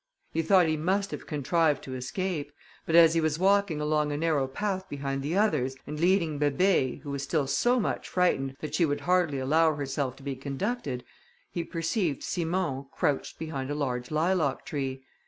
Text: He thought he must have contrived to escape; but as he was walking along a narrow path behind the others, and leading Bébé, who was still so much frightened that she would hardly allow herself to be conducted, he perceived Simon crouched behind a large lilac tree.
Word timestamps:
He 0.31 0.41
thought 0.41 0.65
he 0.65 0.77
must 0.77 1.11
have 1.11 1.27
contrived 1.27 1.83
to 1.83 1.93
escape; 1.93 2.51
but 2.87 2.95
as 2.95 3.13
he 3.13 3.21
was 3.21 3.37
walking 3.37 3.79
along 3.79 4.11
a 4.11 4.17
narrow 4.17 4.47
path 4.47 4.89
behind 4.89 5.21
the 5.21 5.37
others, 5.37 5.75
and 5.85 5.99
leading 5.99 6.39
Bébé, 6.39 7.01
who 7.01 7.11
was 7.11 7.21
still 7.21 7.45
so 7.45 7.79
much 7.79 8.09
frightened 8.09 8.57
that 8.61 8.73
she 8.73 8.83
would 8.83 9.01
hardly 9.01 9.37
allow 9.37 9.75
herself 9.75 10.15
to 10.15 10.23
be 10.23 10.35
conducted, 10.35 11.03
he 11.51 11.63
perceived 11.63 12.23
Simon 12.23 12.87
crouched 12.91 13.37
behind 13.37 13.69
a 13.69 13.75
large 13.75 14.09
lilac 14.09 14.65
tree. 14.65 15.03